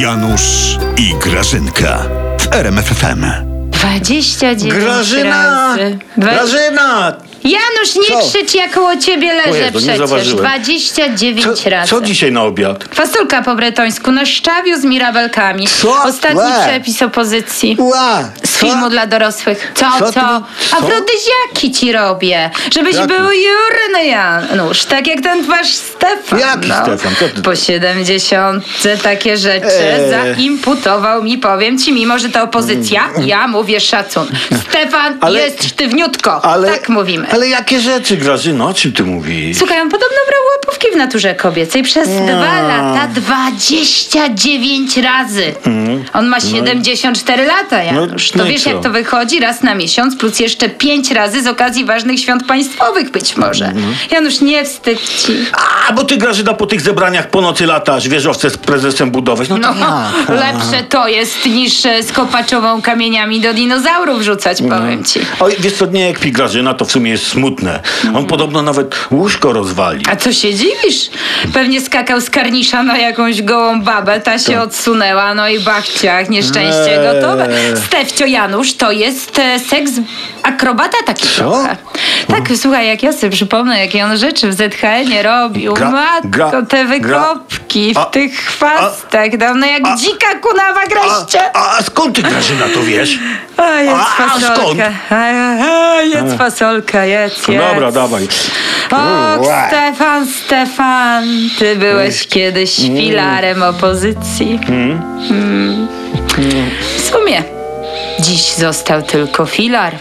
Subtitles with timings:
[0.00, 1.98] Janusz i Grażynka
[2.40, 3.24] w RMFFM.
[3.70, 5.76] 29 Grażyna!
[5.76, 5.98] razy.
[6.16, 6.30] Dwa...
[6.30, 7.12] Grażyna!
[7.44, 8.28] Janusz, nie Co?
[8.28, 9.98] krzycz, ja koło ciebie leżę Jezu, nie przecież.
[9.98, 10.38] zauważyłem.
[10.38, 11.90] 29 Co, razy.
[11.90, 12.84] co dzisiaj na obiad?
[12.94, 15.66] Fasolka po bretońsku na szczawiu z mirabelkami.
[15.66, 16.02] Co?
[16.02, 16.52] Ostatni Łe.
[16.66, 17.76] przepis opozycji.
[17.80, 18.30] Ła!
[18.70, 19.72] Filmu dla dorosłych.
[19.74, 20.06] Co, co?
[20.06, 20.42] Co co?
[20.76, 22.50] Afrodyziaki ci robię.
[22.74, 23.08] Żebyś Jakie?
[23.08, 24.84] był jurny Janusz.
[24.84, 26.38] Tak jak ten wasz Stefan.
[26.38, 27.14] Jaki Stefan?
[27.20, 28.64] Co ty- Po 70
[29.02, 30.10] takie rzeczy Eee.
[30.10, 34.26] zaimputował mi, powiem ci, mimo że to opozycja, ja mówię szacun.
[34.68, 35.18] Stefan Mm.
[35.20, 36.44] Ale- jest sztywniutko.
[36.44, 37.26] Ale, tak mówimy.
[37.30, 38.68] Ale jakie rzeczy, Grażyno?
[38.68, 39.58] O czym ty mówisz?
[39.58, 40.16] Słuchaj, on podobno
[40.66, 45.54] łapówki w naturze kobiecej przez dwa lata 29 razy.
[46.12, 48.34] On ma 74 lata, Janusz.
[48.34, 48.70] no to wiesz, co?
[48.70, 49.40] jak to wychodzi?
[49.40, 53.72] Raz na miesiąc plus jeszcze 5 razy z okazji ważnych świąt państwowych być może.
[54.10, 55.32] Janusz, nie wstydź ci.
[55.88, 59.48] A, bo ty, Grażyna, po tych zebraniach po nocy latasz wieżowce z prezesem budować.
[59.48, 60.28] No to No, jak?
[60.44, 65.20] lepsze to jest niż e, z kopaczową kamieniami do dinozaurów rzucać, powiem ci.
[65.40, 67.80] Oj, wiesz co, nie kpi Grażyna, to w sumie jest smutne.
[68.14, 70.04] On podobno nawet łóżko rozwali.
[70.10, 71.10] A co się dziwisz?
[71.54, 77.02] Pewnie skakał z karnisza na jakąś gołą babę, ta się odsunęła, no i bachciach, nieszczęście
[77.06, 77.14] Eee.
[77.20, 77.48] gotowe.
[77.86, 79.92] Stefcio Janusz to jest e, seks
[80.42, 81.34] akrobata taki Co?
[81.36, 81.76] trochę.
[82.28, 85.74] Tak, słuchaj, jak ja sobie przypomnę, jakie on rzeczy w ZHN-ie robił.
[85.74, 90.80] Gra- Matko, gra- te gra- wykopki w a- tych chwastach, dawno jak a- dzika kunawa
[90.80, 91.56] A, greszcze.
[91.56, 93.18] a skąd ty, Grażyna, to wiesz?
[93.56, 94.80] A, jedz a- a skąd?
[95.10, 97.62] A, a, jedz fasolka, jedz, No jedz.
[97.72, 98.28] dobra, dawaj.
[98.92, 99.44] O.
[99.68, 101.24] Stefan, Stefan,
[101.58, 102.96] ty byłeś kiedyś Mm.
[102.96, 104.60] filarem opozycji.
[104.68, 105.88] Mm.
[106.98, 107.42] W sumie,
[108.20, 109.94] dziś został tylko filar.